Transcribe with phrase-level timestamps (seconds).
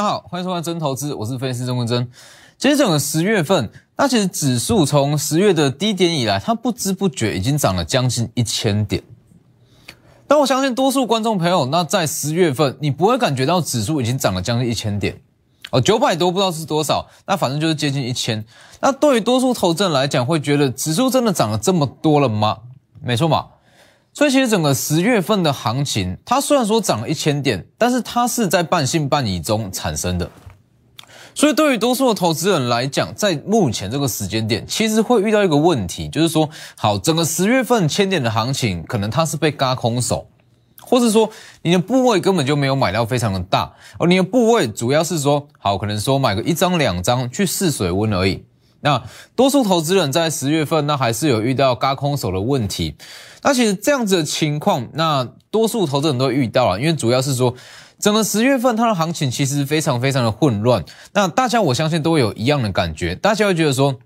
[0.00, 2.10] 大家好，欢迎收看真投资，我是分析师钟文真。
[2.56, 9.02] 今天整个十月份，那其实指数从十月的低点以来，它不知不觉已经涨了将近一千点。
[10.26, 15.20] 但我相信多数观众朋友，那在十月份你不会感觉到指数已经涨了将近一千点
[15.70, 18.42] 哦，九百多不知道是多少，那反正就是接近一千。
[18.80, 22.56] 那对于多数投资人来讲，会觉得指数真的涨了这么多了吗？
[23.02, 23.48] 没错嘛。
[24.12, 30.28] 所以其实整个十月份的行情，它虽然说涨了一千点，但是它是在半信半疑中产生的。
[31.32, 40.26] 所以对于多数的投资人来讲，在目前这个时间点，其实会遇到一个问题，就是说，好，整个十月份千点的行情，可能它是被嘎空手，
[40.80, 41.30] 或者说
[41.62, 48.44] 你的部位根本就没有买到非常的大，而你的部位主要是说，好，可能说买个一张两张去试水温而已。
[48.82, 49.02] 那
[49.36, 52.96] 多数投资人在十月份，那还是有遇到嘎空手的问题。
[53.42, 57.54] 那其实这样子的情况，那多数投资人都遇到了，因为主要是说，
[57.98, 60.84] 整个十月份它的行情其实非常非常的混乱。
[61.12, 63.96] 那大家我相信都会有一样的感觉，大家会觉得说，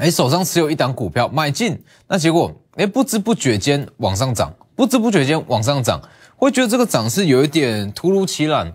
[0.00, 6.00] 哎，手上持有一档股票买进，那结果哎不知不觉间往上涨，不知不觉间往上涨，
[6.36, 8.72] 会觉得这个涨势有一点突如其来。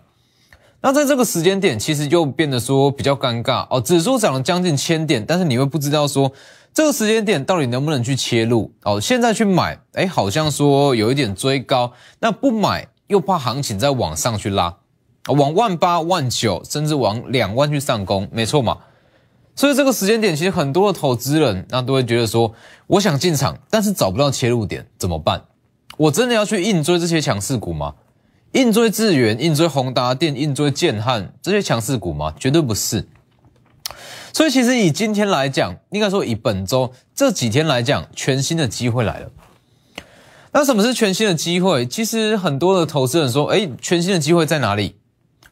[0.84, 3.80] 那在这个时间点，其实就变得说比较尴尬哦。
[3.80, 6.32] 指数涨了将近千点，但是你会不知道说
[6.74, 9.00] 这个时间点到底能不能去切入哦。
[9.00, 14.76] 现在去买，哎，好像说有一点追高；那不买又怕行情再往上去拉，
[15.28, 18.80] 往万八、万九，甚至往两万去上攻，没错嘛。
[19.56, 22.52] 所以这个时间点，其实很多的投资人那都会觉得说，
[22.88, 25.44] 我想进场，但是找不到切入点，怎么办？
[25.98, 27.94] 我真的要去硬追这些强势股吗？
[28.54, 32.34] 硬追智源、硬追宏达电、硬追建汉这些强势股吗？
[32.38, 33.08] 绝对不是。
[34.34, 39.30] 所以其实以今天来讲，应该说以本周这几天来讲，全新的机会来了。
[40.52, 41.86] 那什么是全新的机会？
[41.86, 44.96] 其实很多的投资人说，哎，全新的机会在哪里？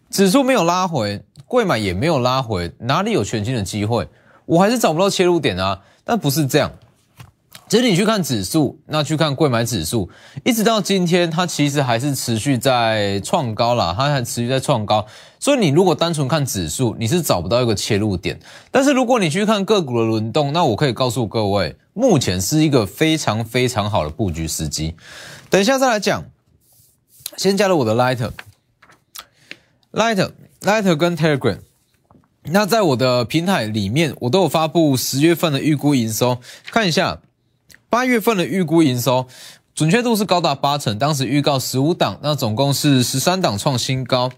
[0.09, 4.07] 指数没有拉回，贵买也没有拉回，哪里有全新的机会？
[4.45, 5.81] 我还是找不到切入点啊。
[6.03, 6.71] 但不是这样。
[7.69, 10.09] 其实你去看指数，那去看贵买指数，
[10.43, 15.05] 一直到今天，它其实还是持续在创高啦，它还持续在创高。
[15.39, 18.39] 所以你如果单纯看指数，你是找不到一个切入点。
[18.71, 24.95] 但是如果你去看个股的轮动，那我可以告诉各位，目前是一个非常非常好的布局时机。
[25.51, 26.25] 等一下再来讲，
[27.37, 28.31] 先加入我的 Lighter、
[29.93, 30.31] Lighter、
[30.61, 31.59] Lighter 跟 Telegram。
[32.45, 36.39] 那在我的平台里面，我都有发布十月份的预估营收，
[36.71, 37.21] 看一下。
[37.89, 39.27] 八月份的预估营收
[39.73, 44.31] 准确度是高达八成，当时预告十五档，那总共是十三档创新高。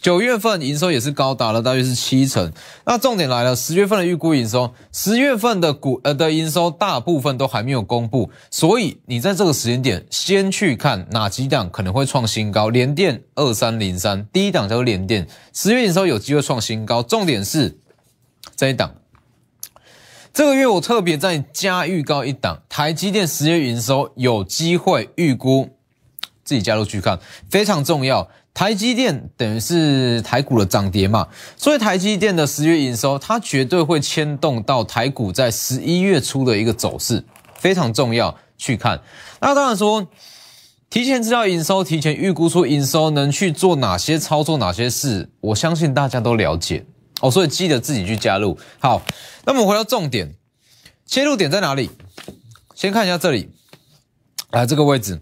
[0.00, 2.52] 九月份营收也是高达了大约是七成。
[2.84, 12.68] 那重点来了，十月份的预估营收，十月份的股呃的营收大部分都还没有公布，所以你在这个时间点先去看哪几档可能会创新高。
[12.68, 17.02] 联电二三零三，第一档叫做联电，十月营收有机会创新高。
[17.02, 17.78] 重点是
[18.54, 18.94] 这一档。
[20.32, 25.68] 这个月我特别再加预告一档，台积电十月营收有机会预估，
[26.44, 27.18] 自己加入去看，
[27.50, 28.28] 非常重要。
[28.54, 37.24] 台积电等于是台股的涨跌嘛，所以台积电的十月营收，它绝对会牵动到台股在十一月初的一个走势，
[37.54, 39.00] 非常重要去看。
[39.40, 40.06] 那当然说，
[40.90, 46.84] 提前知道营收，提前预估出营收，能去做哪些操作，哪些事，我相信大家都了解。
[47.20, 48.58] 哦，所以记得自己去加入。
[48.78, 49.02] 好，
[49.44, 50.34] 那么回到重点，
[51.06, 51.90] 切入点在哪里？
[52.74, 53.50] 先看一下这里，
[54.50, 55.20] 来这个位置。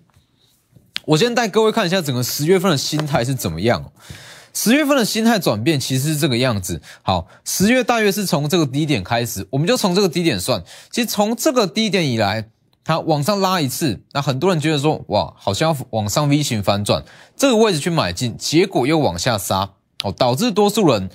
[1.06, 3.92] 我先带各位看一下整个十月份的心态是怎么样。
[4.52, 6.82] 十月份的心态转变其实是这个样子。
[7.02, 10.62] 好，十月大约是从这个低点开始，我们就从这个低点算。
[10.90, 12.48] 其实从这个低点以来，
[12.84, 17.04] 它往上拉一次，那很多人觉得说，哇，好像要往上 V 型反转，
[17.36, 19.70] 这个位置去买进，结果又往下杀，
[20.02, 21.10] 哦，导致多数人。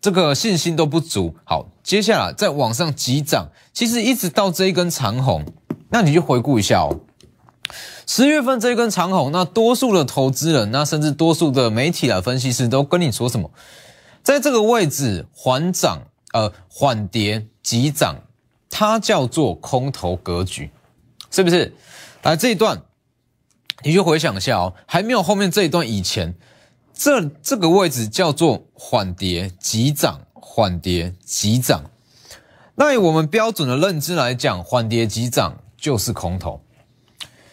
[0.00, 5.44] 这个信心都不足，好，接下来再往上急涨，其实一直到这一根长红，
[5.90, 7.00] 那你就回顾一下哦，
[8.06, 13.50] 十月份这一根长红，那多数的投资人，那甚至多数的媒体的分析师都跟你说什么，
[14.22, 16.02] 在这个位置缓涨，
[16.32, 18.16] 呃，缓跌急涨，
[18.70, 20.70] 它叫做空头格局，
[21.30, 21.74] 是不是？
[22.22, 22.82] 来这一段，
[23.82, 26.36] 你就回想一下哦，还没有后面这一段以前。
[26.96, 31.84] 这这个位置叫做缓跌急涨，缓跌急涨。
[32.74, 36.62] 那以我们标准的认知来讲，缓跌急涨就是空头。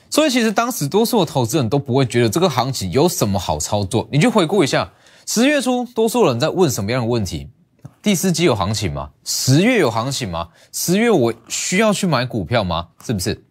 [0.10, 4.08] 所以其实当时多数的投资人都不会觉得这个行情有什么好操作。
[4.12, 4.94] 你去回顾一下，
[5.26, 7.50] 十月初多数人在问什么样的问题？
[8.02, 9.10] 第四季有行情吗？
[9.26, 10.50] 十月有行情吗？
[10.72, 12.88] 十月我需要去买股票吗？
[13.06, 13.44] 是不是？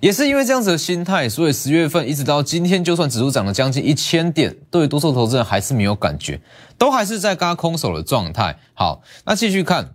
[0.00, 6.40] 也是因为这样子的心态，所以十月份一直到今天，就算指数涨了将近一千点，对多数投资人还是没有感觉，
[6.78, 8.58] 都还是在嘎空手的状态。
[8.74, 9.94] 好，那继续看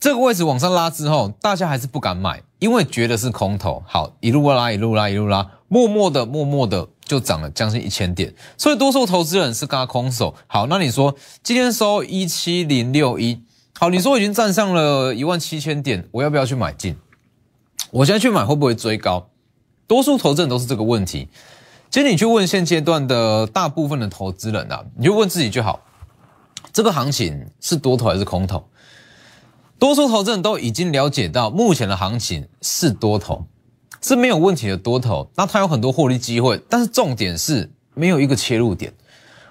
[0.00, 3.82] 这个位置往上拉之后，大家还是不敢买，因为觉得是空头。
[3.86, 10.34] 好，一路拉，一路拉，一路拉，默默的，默默的就涨了将近一千点，所以多数投资人是嘎空手。
[10.48, 13.40] 好，那你说今天收一七零六一，
[13.78, 16.96] 好，你说我已经站上了一万七千点，我要不要去买进？
[17.96, 19.30] 我现在去买会不会追高？
[19.86, 21.30] 多数投资人都是这个问题。
[21.88, 25.80] 其实你去问现阶段的大部分的投资人啊，你就问自己就好：
[26.74, 28.68] 这个行情是多头还是空头？
[29.78, 33.46] 多数投资人都已经了解到，目前的行情是多头，
[34.02, 35.30] 是没有问题的多头。
[35.34, 38.92] 那它有很多获利机会，但是重点是没有一个切入点，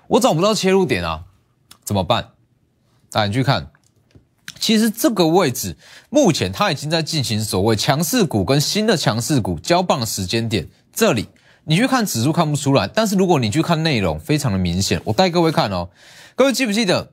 [0.06, 1.24] 我找不到切入点啊，
[1.84, 2.30] 怎么办？
[3.10, 3.72] 大家去看。
[4.66, 5.78] 其实这个位置
[6.10, 10.68] 目前它已经在进行所谓强势股跟新的强势股交棒的时间点。
[10.92, 11.28] 这里
[11.66, 15.00] 你去看指数看不出来，但是如果你去看内容，非常的明显。
[15.04, 15.90] 我带各位看哦，
[16.36, 17.12] 各位记不记得，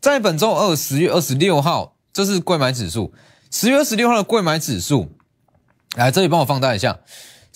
[0.00, 3.12] 在本周二十月二十六号，这是贵买指数，
[3.52, 5.12] 十月二十六号的贵买指数，
[5.94, 6.98] 来这里帮我放大一下。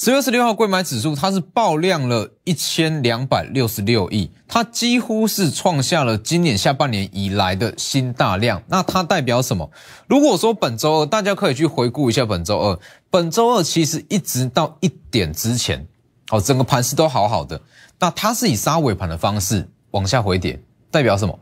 [0.04, 8.60] 十月十六号，贵买指数它是爆量了一千两百六十六亿，它几乎是创下了今年下半年以来的新大量。
[8.66, 9.70] 那它代表什么？
[10.08, 12.80] 如果说本周二，大家可以去回顾一下本周二。
[13.10, 15.86] 本周二其实一直到一点之前，
[16.32, 17.60] 哦，整个盘势都好好的。
[18.00, 20.60] 那它是以杀尾盘的方式往下回跌，
[20.90, 21.38] 代表什么？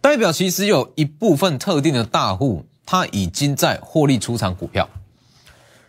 [0.00, 4.88] 代表其实有一部分特定的大户，他已经在获利出场股票。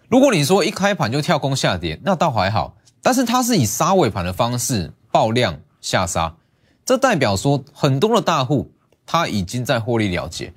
[0.10, 2.76] 如果你说一开盘就跳空下跌，那倒还好。
[3.02, 6.36] 但是它是以杀尾盘的方式爆量下杀，
[6.84, 8.74] 这代表说很多的大户
[9.06, 10.52] 他已经在获利了结。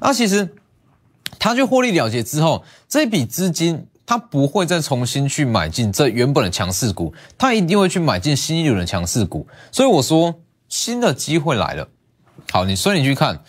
[0.00, 0.54] 那其实
[1.38, 9.48] 他去获利了结之后，这笔资金他不会再重新去买进这原本的强势股，他一定会去买进新一轮的强势股。
[9.72, 10.34] 所以我说
[10.68, 11.88] 新的机会来了。
[12.52, 13.42] 好，你所以你去看，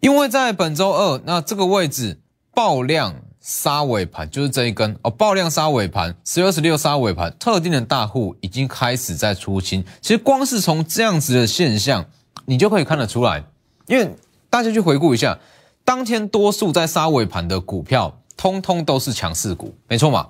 [0.00, 2.20] 因为在本周二那这个位置
[2.54, 3.16] 爆量。
[3.42, 9.84] 杀尾盘就是这一根哦，爆量杀尾盘，十月二十六杀尾盘，特定的大户已经开始在出清。
[10.00, 12.06] 其实光是从这样子的现象，
[12.46, 13.42] 你就可以看得出来，
[13.88, 14.14] 因为
[14.48, 15.36] 大家去回顾一下，
[15.84, 20.28] 当天多数在杀尾盘的股票，通通都是强势股，没错嘛？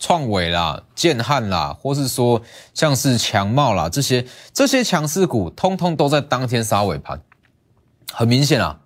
[0.00, 2.40] 创伟啦、建汉啦，或是说
[2.72, 7.20] 像是强茂啦这些这些强势股，通通都在当天杀尾盘，
[8.10, 8.80] 很明显啊，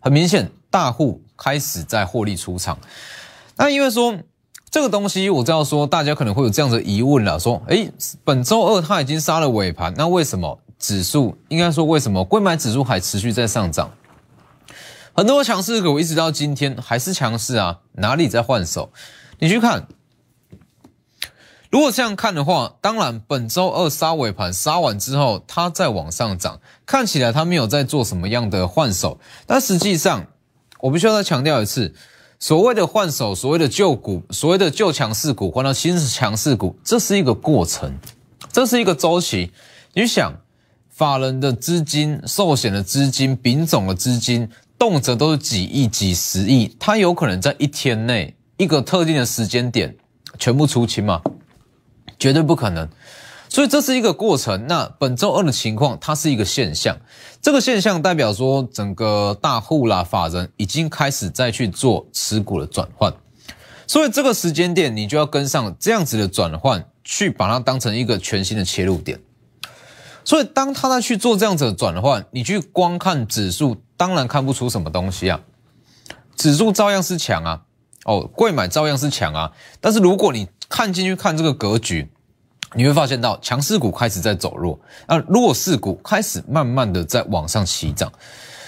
[0.00, 1.22] 很明显，大户。
[1.42, 2.78] 开始在获利出场，
[3.56, 4.14] 那因为说
[4.70, 7.90] 这个东西，我知道说大家可能会有这样的疑问了，说，诶，
[8.22, 13.90] 本周二它已经杀了尾盘，那为什么指数应该说为什么贵买指数还持续在上涨？
[15.14, 18.92] 很多强势股一直到今天还是强势啊，哪里在换手？
[19.38, 19.88] 你去看，
[21.70, 30.26] 如果这样看的话，当然本周二杀尾盘杀完之后，它再往上涨，看起来它没有在做什么样的换手，但实际上。
[30.82, 31.94] 我必须要再强调一次，
[32.38, 37.98] 所谓的换手，所谓的旧股，所谓的旧强势股换到新强势股，这是一个过程，
[38.52, 39.50] 这是一个周期。
[39.92, 40.32] 你想，
[40.88, 49.94] 法人的资金、寿险的资金、丙种的资金，动辄都是几亿、几十亿，它有可能在一天内一个特定的时间点
[50.38, 51.20] 全部出清吗？
[52.18, 52.88] 绝对不可能。
[53.50, 54.68] 所以这是一个过程。
[54.68, 56.96] 那本周二的情况，它是一个现象。
[57.42, 63.12] 这个现象代表说，整个大户啦、法人已经开始在去做持股的转换。
[63.88, 69.20] 所以这个时间点，你就要跟上这样子的转换，去把它当成一个全新的切入点。
[70.24, 75.40] 所以当他在去做这样子的转换，你去光看指数，当然看不出什么东西啊。
[76.36, 77.62] 指数照样是强啊，
[78.04, 79.52] 哦，贵买照样是强啊。
[79.80, 82.12] 但是如果你看进去看这个格局，
[82.74, 88.12] 你会发现到强势股开始在走弱，那弱势股开始慢慢的在往上起涨，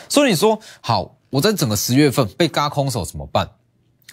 [0.08, 3.48] 所以你说好，我在整个十月份被嘎空手怎么办？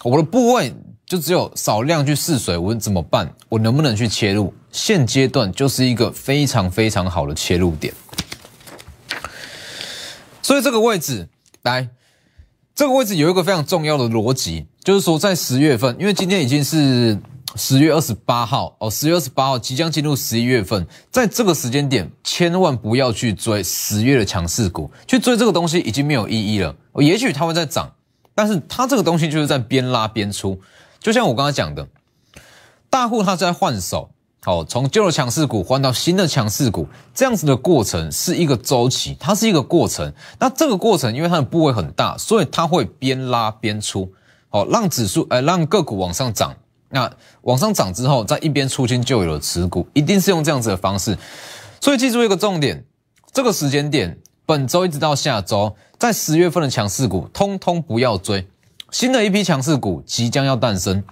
[0.04, 0.72] 我的部位
[1.04, 3.34] 就只有少量去试水我怎么办？
[3.48, 4.54] 我能不能去切入？
[4.70, 7.92] 现阶段就是一个非常非常好的切入点，
[10.40, 11.28] 所以这个位置
[11.62, 11.88] 来，
[12.76, 17.18] 这个位置有一个非常重要的逻辑，就是说在十月份，因为今天已经是。
[17.56, 26.74] 十月二十八号哦，十月二十八号即将进入十一月份，在这个时间点，千万不要去追十月的强势股，去追这个东西已经没有意义了。
[26.96, 27.92] 也许它会在涨，
[28.34, 30.60] 但是它这个东西就是在边拉边出。
[31.00, 31.88] 就像我刚才讲的，
[32.88, 34.10] 大户他在换手，
[34.42, 40.12] 好，从旧的强势股换到新的强势股，这样子的过程是一个周期，它是一个过程。
[40.38, 44.12] 那这个过程，因为它的部位很大，所以它会边拉边出。
[44.52, 46.54] 好让指数呃让个股往上涨。
[46.92, 47.08] 那
[47.42, 51.16] 往上涨之后，在一边出清旧有的持股，一定是用这样子的方式。
[51.80, 52.84] 所以记住一个重点，
[53.32, 58.44] 这个时间点，本周一直到下周，在十月份的强势股，通通不要追，
[58.90, 61.04] 新的一批强势股即将要诞生。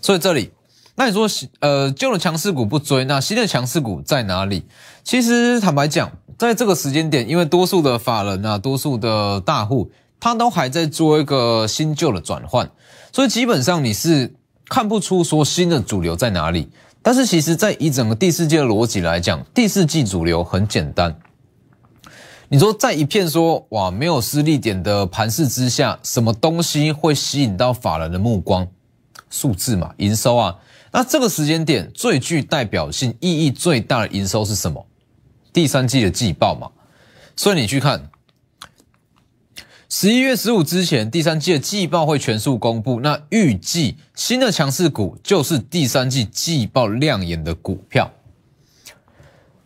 [0.00, 0.50] 所以这里，
[0.96, 1.28] 那你说，
[1.60, 4.66] 呃，旧的强势股不追，那新的强势股在哪里？
[5.04, 12.68] 其实坦白讲，在这个时间点，因为多数的法人啊，多数的大户，他都还在做一个新旧的转换，
[13.12, 14.34] 所以基本上你是。
[14.68, 16.68] 看不出说新的主流在哪里，
[17.00, 21.16] 但是其实，在以整个第四季的逻辑来讲，第四季主流很简单。
[22.48, 28.66] 你说在一片说哇没有失利点的盘势之下，什么东西会吸引到法人的目光？
[29.30, 30.56] 数字嘛，营收啊。
[30.92, 34.84] 那这个时间点最具代表性、意义最大的营收是什么？
[35.52, 36.68] 第三季的季报嘛。
[37.36, 38.08] 所以你去看。
[39.88, 43.00] 十一月十五之前，第三季的季报会全数公布。
[43.00, 48.10] 那预计新的强势股就是第三季季报亮眼的股票。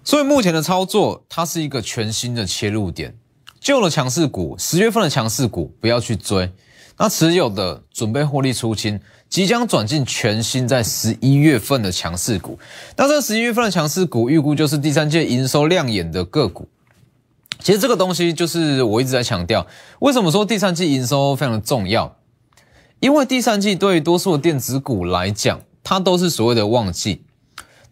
[0.05, 3.15] 所以目前的操作，它是一个全新的切入点。
[3.61, 6.53] 旧的强势股，十月份的强势股不要去追。
[6.99, 9.01] 那持有的准备获利出清，
[9.31, 12.59] 即将转进全新在十一月份的强势股。
[12.95, 16.69] 那这十一月份的强势股，预估就是第三季营收亮眼的个股。
[17.63, 19.67] 其实这个东西就是我一直在强调，
[20.01, 22.17] 为什么说第三季营收非常的重要？
[23.01, 27.23] 因为第三季对于多数的电子股来讲，它都是所谓的旺季。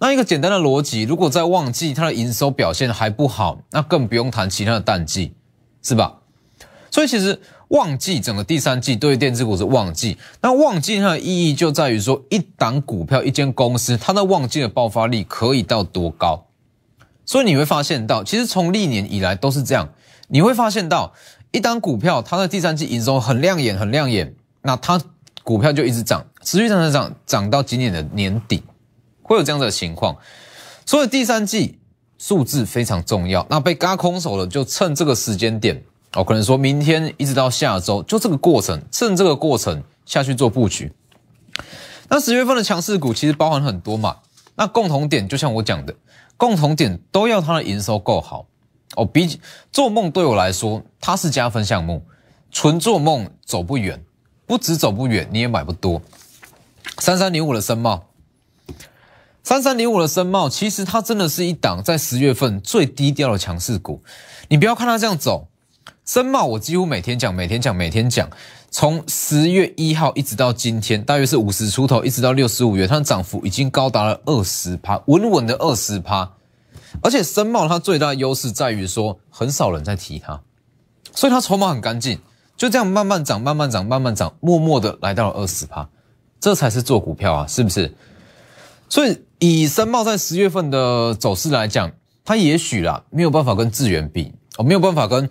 [0.00, 5.32] 那一个简单的逻辑，如果在旺季它的营收表现还不好，那更不用谈其他的淡季，
[5.82, 6.18] 是吧？
[6.90, 10.16] 所以其实旺季整个第三季对于电子股是旺季。
[10.40, 16.47] 那旺季它的意义就在于说，一档股票、一间公司，它的旺季的爆发力可以到多高？
[17.28, 19.90] 所以你会发现到，其实从历年以来都是这样。
[20.28, 21.12] 你会发现到，
[21.52, 24.98] 一单股票它的第三季营收很亮眼，很亮眼，那它
[25.44, 28.62] 股票就一直涨，持续涨涨涨，涨到今年的年底，
[29.20, 30.16] 会有这样的情况。
[30.86, 31.78] 所以第三季
[32.16, 33.46] 数字非常重要。
[33.50, 40.90] 那被嘎空手的，就趁这个时间点，哦，可能说明天一直到下周，就这个过程，趁这个过程下去做布局。
[42.08, 44.16] 那十月份的强势股其实包含很多嘛，
[44.56, 45.94] 那共同点就像我讲的。
[46.38, 48.46] 共同点都要它的营收够好
[48.96, 49.04] 哦。
[49.04, 49.38] 比
[49.70, 52.02] 做梦对我来说，它是加分项目。
[52.50, 54.02] 纯做梦走不远，
[54.46, 56.00] 不止走不远，你也买不多。
[56.98, 58.06] 三三零五的深茂，
[59.42, 64.02] 三三零五的深茂，其实它真的是一档在十月份最低调的强势股。
[64.48, 65.48] 你不要看它这样走，
[66.04, 68.28] 森茂我几乎每天讲，每天讲，每天讲。
[68.70, 76.30] 从十月一号一直到今天，大约是五十出头，一直到六十五元，它的涨幅已经高达了二十趴，稳稳的二十趴。
[77.02, 80.38] 而且森茂它最大的优势在于说，很少人在提它，
[81.14, 82.18] 所以它筹码很干净，
[82.58, 85.88] 就这样慢慢涨，慢慢涨，慢慢涨，默默的来到了二十趴，
[86.38, 87.94] 这才是做股票啊，是不是？
[88.90, 91.90] 所以以森茂在十月份的走势来讲，
[92.24, 95.30] 它也许啦没有办法跟智源比，哦，没有办法跟。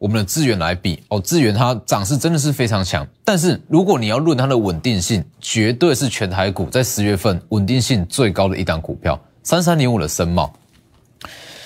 [0.00, 10.50] 我们的资源来比哦，资源它涨势真的是非常强，但是如果你要论它的稳定性，绝对是全台股在十月份稳定性最高的一档股票，三三零五的深茂。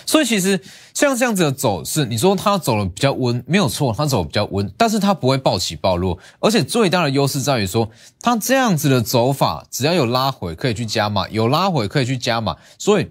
[0.04, 0.60] 所以其实
[0.94, 7.88] 像这样子的走势，你说它走的比较温，没有错，它走比较温，但是它不会暴起暴落，而且最大的优势在于说，
[8.20, 13.08] 它这样子的走法，只要有拉回可以去加码，有拉回可以去加码，所以。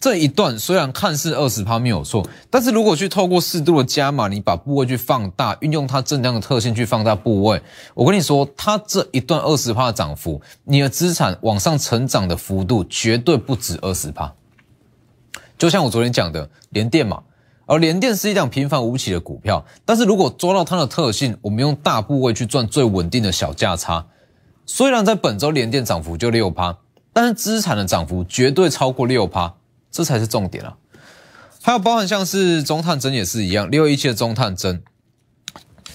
[0.00, 7.60] 这一段虽然看似二十趴没有错，但是如果去透过适度的加码，你把部位去放大，运用它正量的特性去放大部位，
[7.94, 14.32] 我跟你说，它这一段二十趴的涨幅，你的资产往上成长的幅度绝对不止二十趴。
[15.58, 17.22] 就像我昨天讲的联电嘛，
[17.66, 24.06] 而联电是一档平凡无奇的股票，但是如果抓到它的特性，我们用大部位去赚最稳定的小价差，
[24.64, 26.78] 虽然在本周联电涨幅就六趴，
[27.12, 29.54] 但是资产的涨幅绝对超过六趴。
[29.90, 30.76] 这才是重点啊！
[31.62, 34.82] 还有包含像是中探针也是一样，六一七的中探针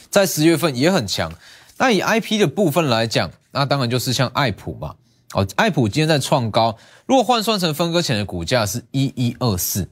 [0.09, 1.31] 在十月份也很强。
[1.77, 4.95] 那以 I P 的部分来讲，那当然就是像爱普嘛。
[5.33, 9.89] 哦，爱普今天在创高，如果换算成分割前的股价是一一二四。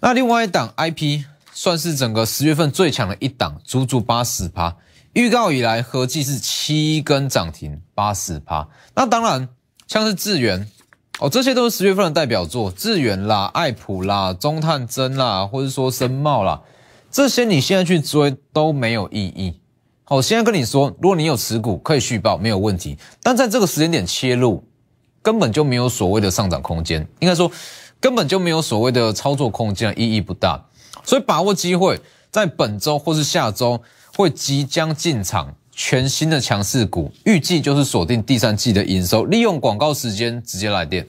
[0.00, 4.76] 那另外一档 I P 算是整个十月份最强的一档，足足八十趴。
[5.14, 8.68] 预告以来合计是七根涨停，八十趴。
[8.94, 9.48] 那当然
[9.88, 10.70] 像是智源。
[11.20, 16.62] 哦，这些都是十月份的代表作，智远啦、爱普啦、中探针啦，或者说深茂啦，
[17.10, 19.60] 这些你现在去追都没有意义。
[20.04, 22.96] 好，现在跟你说，如果你有持股，可以续报，没有问题。
[23.22, 24.64] 但在这个时间点切入，
[25.20, 27.52] 根本就没有所谓的上涨空间，应该说
[28.00, 30.64] 根本就没有所谓的操作空间，意义不大。
[31.04, 32.00] 所以把握机会，
[32.30, 33.82] 在本周或是下周
[34.16, 35.54] 会即将进场。
[35.82, 41.08] 全新的强势股，预计就是锁定第三季的营收，利用广告时间直接来电。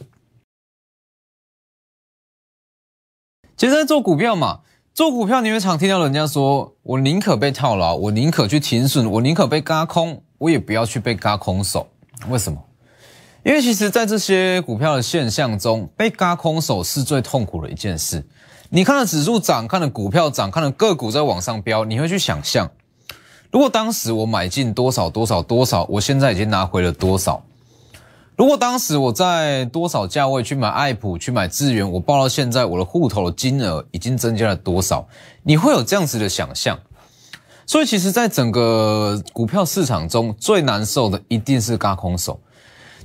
[3.58, 4.62] 其实在做股票嘛，
[4.94, 11.90] 做股票你会常听到人家说：“我宁可被套牢，我宁可去停损，我宁可被嘎空，我也不要去被嘎空手。”
[12.30, 12.64] 为什么？
[13.44, 18.26] 因为其实，在这些股票的现象中，被嘎空手是最痛苦的一件事。
[18.70, 22.72] 你看了指数涨，看了股票涨，看了个股在往上飙，你会去想象，
[23.52, 27.44] 如果当时我买进多少多少多少，我现在已经拿回了多少？
[28.38, 35.06] 如果当时我在多少价位去买爱普、去买智源，我报到现在，我的户头的金额已经增加了多少？
[35.44, 36.80] 你会有这样子的想象。
[37.68, 42.40] 所以，其实，在整个股票市场中最难受的一定是嘎空手。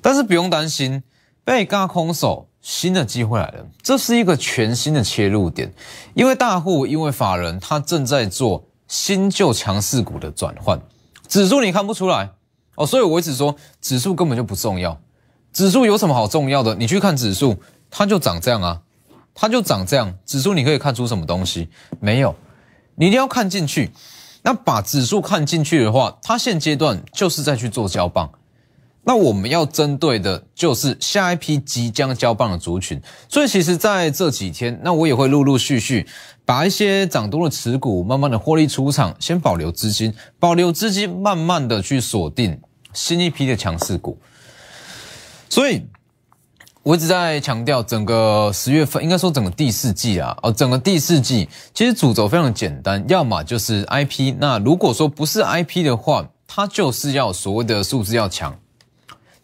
[0.00, 1.02] 但是不用担心，
[1.44, 3.66] 被嘎空手，新的机会来了。
[3.82, 5.72] 这是一个全新的切入点，
[6.14, 10.80] 因为大户，因为法人，他正在做新旧强势股的转换。
[11.28, 12.30] 指数你看不出来
[12.76, 15.00] 哦，所以我一直说，指数根本就不重要。
[15.52, 16.74] 指数有什么好重要的？
[16.74, 17.56] 你去看指数，
[17.90, 18.82] 它就长这样啊，
[19.34, 20.14] 它就长这样。
[20.26, 21.68] 指数你可以看出什么东西？
[22.00, 22.34] 没有，
[22.94, 23.90] 你一定要看进去。
[24.42, 28.30] 那把指数看进去的话，它现阶段就是在去做交棒。
[29.08, 36.04] 那我们要针对的就是下一批即将交棒的族群，所以其实在这几天，那我也会陆陆续续
[36.44, 42.60] 把一些涨多的持股慢慢的获利出场，先保留资金，保留资金，慢慢的去锁定
[42.92, 44.18] 新一批的强势股。
[45.48, 45.86] 所以
[46.82, 58.52] 我一直在强调，整个十月份，应该说整个第四季啊，哦，整个第四季其实主轴非常简单，要么就是 IP，那如果说不是 IP 的话，它就是要所谓的数字要强。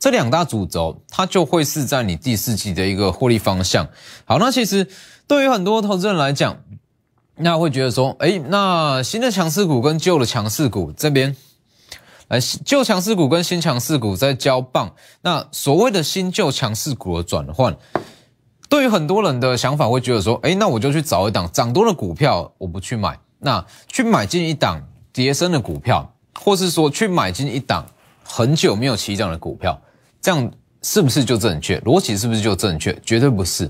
[0.03, 3.89] 这两大主轴，它就会是在你第四季的一个获利方向。
[4.25, 4.89] 好，那其实
[5.29, 6.61] 对于很多投资人来讲，
[7.37, 11.37] 那会觉得说，哎，那新的强势股跟旧的强势股这边，
[12.27, 14.93] 来旧强势股跟新强势股在交棒。
[15.21, 17.77] 那所谓的新旧强势股的转换，
[18.69, 27.87] 对于很多人的想法会觉得说，哎，那我就去找一档涨多的股票，我不去买，那去买进一档跌升的股票，或是说去买进一档
[28.25, 29.81] 很久没有起涨的股票。
[30.23, 30.51] 这样
[30.83, 31.79] 是不是就正确？
[31.81, 32.97] 逻辑是不是就正确？
[33.05, 33.69] 绝对不是。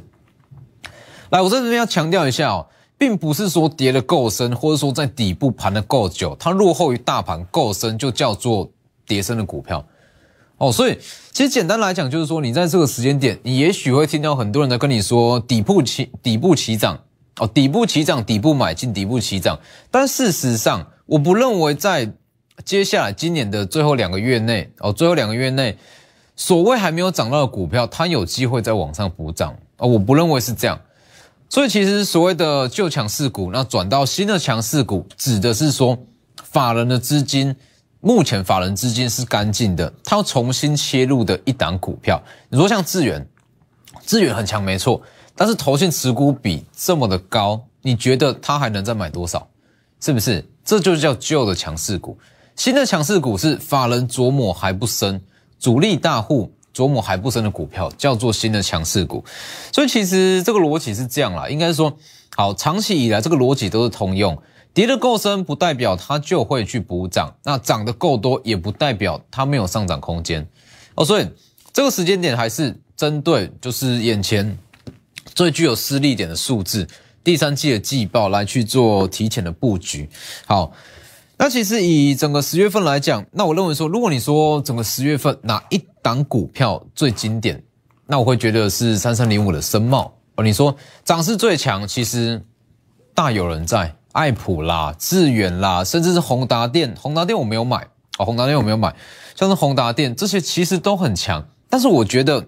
[1.31, 2.67] 来，我在这边要强调一下哦，
[2.99, 8.71] 并不是说跌的够深，或者说在底部盘的够久，它落后于大盘够深，就叫做
[9.07, 9.83] 跌深的股票
[10.59, 10.71] 哦。
[10.71, 10.99] 所以，
[11.33, 16.99] 其实简单来讲，就是说你在这个时间点，你也许会听到很多人在跟你说底部起底部起涨
[17.41, 19.59] 哦，底部起涨，底部买进，底部起涨。
[19.91, 22.13] 但事实上，我不认为在
[22.63, 25.79] 接下来今年的最后两个月内哦，最后两个月内。
[26.35, 29.87] 所谓还没有涨到的股票，它有机会在往上补涨啊！
[29.87, 30.81] 我不认为是这样，
[31.49, 35.99] 所以其实所谓的旧强势股，那转到新的强势股，指的是说
[36.43, 37.55] 法人的资金
[38.01, 42.21] 目前法人资金是干净的，他要重新切入的一档股票。
[42.49, 43.25] 你说像智源，
[44.07, 45.01] 智源很强没错，
[45.37, 49.47] 但是投信持股比这么的高，你觉得他还能再买多少？
[50.01, 50.45] 是不是？
[50.65, 52.17] 这就叫旧的强势股，
[52.57, 55.21] 新的强势股是法人琢磨还不深。
[55.63, 59.25] 主力大户琢磨还不深的股票叫做新的强势股，
[59.71, 61.97] 所以其实这个逻辑是这样啦，应该说，
[62.35, 64.37] 好，长期以来这个逻辑都是通用，
[64.75, 70.45] 跌得够深不代表它就会去补涨，那涨得够多也不代表它没有上涨空间。
[70.97, 71.29] 哦，所以
[71.73, 74.59] 这个时间点还是针对就是眼前
[75.33, 76.89] 最具有私利点的数字，
[77.23, 80.11] 第三季的季报来去做提前的布局，
[80.45, 80.73] 好。
[81.39, 87.61] 那其实以整个十月份来讲，那我认为说，如果你说整个十月份哪一档股票最经典，
[88.07, 90.45] 那我会觉得是三三零五的深茂哦。
[90.45, 92.41] 你说涨势最强，其实
[93.13, 96.95] 大有人在，爱普啦、致远啦，甚至是宏达电。
[96.97, 98.95] 宏达电我没有买哦，宏达电我没有买，
[99.35, 102.47] 像是宏达电这些其实都很强，但是我觉得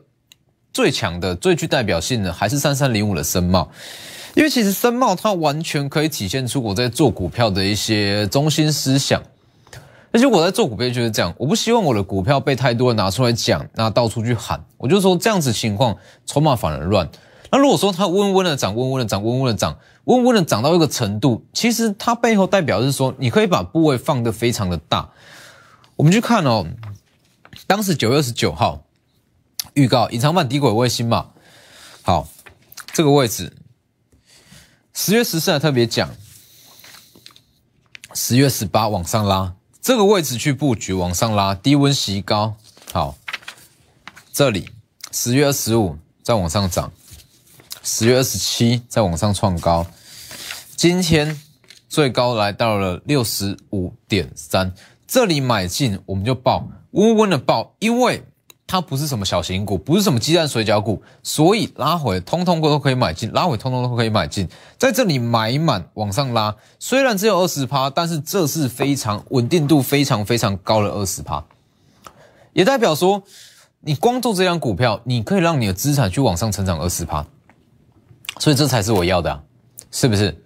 [0.72, 3.68] 最强的、最具代表性的还是三三零五的深茂。
[4.34, 9.22] 因为其实森茂它完全可以体现出我在做股票的一些中心思想，
[10.10, 17.08] 而且我在做股票就是这样，我不希望我的股票被太多人拿出来讲，那到处去喊，我就说这样子情况筹码反而乱。
[17.52, 25.10] 那如果说它温温的涨，温温的涨，温温的涨，温温的涨到一个程度，其实它背后代表是说，你可以把部位放得非常的大。
[25.94, 26.66] 我们去看哦，
[27.68, 28.82] 当时九月二十九号
[29.74, 31.26] 预告隐藏版低轨卫星嘛，
[32.02, 32.26] 好，
[32.92, 33.52] 这个位置。
[34.96, 36.08] 十月十四还特别讲，
[38.14, 39.52] 十月十八往上拉，
[39.82, 42.54] 这个位置去布局往上拉，低温袭高，
[42.92, 43.16] 好，
[44.32, 44.70] 这里
[45.10, 46.92] 十月二十五再往上涨，
[47.82, 49.84] 十月二十七再往上创高，
[50.76, 51.40] 今天
[51.88, 54.72] 最高来到了六十五点三，
[55.08, 58.24] 这里买进我们就报，温温的报，因为
[58.74, 71.44] 它不是什么小型股，不是什么鸡蛋水饺股，所以拉回通通都可以买进，拉回通通都可以买进，在这里买满往上拉，虽然只有二十趴，但是这是非常稳定度非常非常高的二十趴，
[72.52, 73.22] 也代表说
[73.78, 77.24] 你光做这张股票，你可以让你的资产去往上成长二十趴，
[78.40, 79.40] 所以这才是我要的，啊，
[79.92, 80.36] 是不是？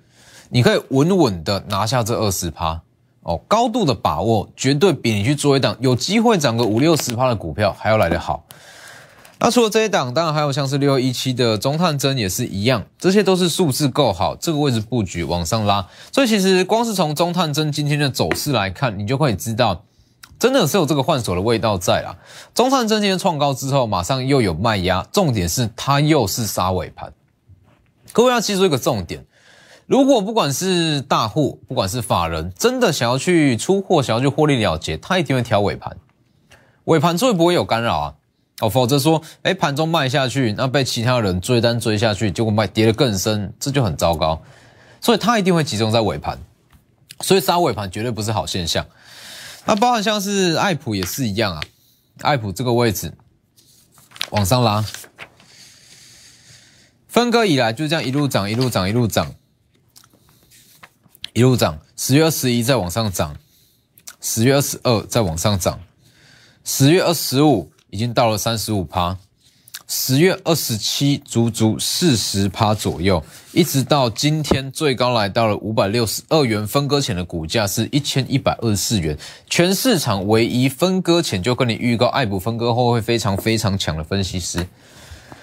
[0.51, 2.83] 你可以稳稳的拿下这二十趴。
[3.23, 8.45] 哦，高度的把握绝对比你去做一档有机会涨个五六十趴的股票还要来得好。
[9.41, 15.87] 那除了这一档，当然还有像是六一七的中探针也是一样，这些都是数字够好，这个位置布局往上拉。
[16.11, 19.85] 所以其实光是从中探针今天的走势来看，你就可以知道，
[20.41, 22.17] 真的是有这个换手的味道在啦。
[22.53, 27.13] 中探针今天创高之后，马上又有卖压，重点是它又是杀尾盘。
[28.13, 29.25] 各位要记住一个重点。
[29.89, 35.97] 如果不管是大户，不管是法人，真的想要去出货，想要去获利了结，他一定会调尾盘，
[36.85, 38.15] 尾盘最不会有干扰啊，
[38.61, 44.43] 哦，否则说，哎，盘中卖下去，那被其他人追单追下去，结果卖跌得更深，这就很糟糕，
[45.01, 46.39] 所以他一定会集中在尾盘，
[47.21, 48.85] 所以杀尾盘绝对不是好现象。
[49.65, 51.63] 那包含像是爱普也是一样啊，
[52.21, 53.15] 爱普这个位置
[54.33, 54.85] 往上拉，
[57.09, 59.35] 分割以来就这样一路涨，一路涨，一路涨。
[61.39, 63.37] 一路涨，十月二十一再往上涨，
[64.21, 65.79] 十月二十二再往上涨，
[66.65, 69.17] 十月二十五已经到了三十五趴，
[69.87, 73.23] 十月二十七足足四十趴左右，
[73.53, 79.17] 一直到今天最高来到了五百六十二元，分割前的股价是一千一百二十四元，
[79.49, 84.67] 全市场唯一分割前就跟你预告，爱普分割后会非常非常强的分析师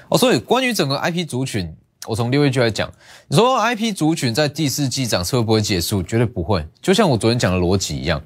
[0.09, 1.73] 哦，所以关于整个 IP 族群。
[2.07, 2.91] 我从六月就来讲，
[3.27, 6.03] 你说 I P 族群在第四季涨势会不会结束？
[6.03, 6.65] 绝对不会。
[6.81, 8.21] 就像我昨天讲的逻辑一样，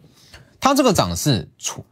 [0.60, 1.48] 它这个涨势，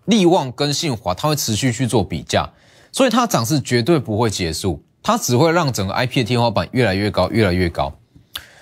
[0.05, 2.49] 利旺跟信华，它会持续去做比价，
[2.91, 7.93] 所以它涨势绝对不会结束，它只会让整个 I P 的天花板越来越高，越来越高。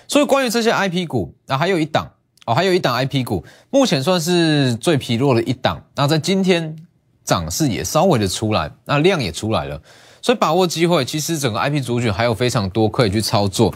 [0.08, 2.10] 所以关于这些 I P 股，那还有一档
[2.46, 5.82] 哦，还有一档 I P 股，目前算是最疲弱的一档。
[5.96, 6.76] 那在今天
[7.24, 9.82] 涨势也稍微的出来，那量也出来了。
[10.26, 13.72] 所以把握机会，其实整个 IP 主群还有非常多可以去操作。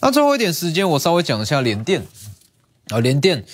[0.00, 2.06] 那最后一点时间，我稍微讲一下联电
[2.90, 3.44] 啊，联电，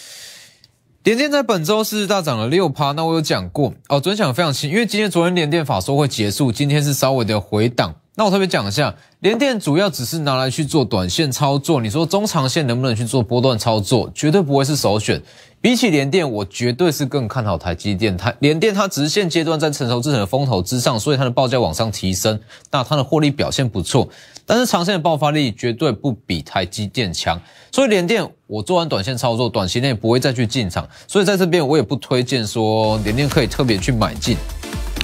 [1.04, 2.92] 联电在本周是大涨了六趴。
[2.92, 7.94] 那我有讲过哦，昨天讲非常清，因为今天昨天联电法说会结束，今天是稍微的回档。
[8.16, 11.80] 那我特别讲一下，联电主要只是拿来去做短线操作。
[11.80, 14.12] 你说中长线能不能去做波段操作？
[14.14, 15.22] 绝对不会是首选。
[15.64, 18.14] 比起联电，我绝对是更看好台积电。
[18.18, 22.38] 台联电它只是现阶段在成熟制程的风头之上，所以它的报价往上提升，
[22.70, 24.06] 那它的获利表现不错。
[24.44, 27.40] 但是长线的爆发力绝对不比台积电强。
[27.72, 30.86] 所以联电我做完短线操作，短期内不会再去进场。
[31.08, 34.36] 所以在这边我也不推荐说联电可以特别去买进。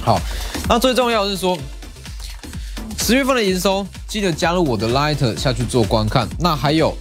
[0.03, 0.19] 好，
[0.69, 1.57] 那最重要是说。
[2.99, 6.29] 十月份的营收，记得加入我的 Light 下去做观看。
[6.39, 6.95] 那还有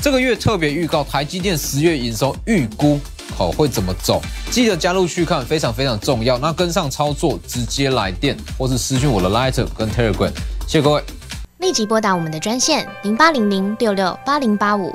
[0.00, 3.00] 这个月特别预告，台积电十月营收预估
[3.36, 4.20] 好会怎么走？
[4.50, 6.38] 记得加入去看，非常非常重要。
[6.38, 10.30] 那跟上操作，直接来电或是私讯我的 Lighter 跟 Telegram。
[10.66, 11.02] 谢谢各位，
[11.58, 14.94] 立即拨打我们的专线零八零零六六八零八五。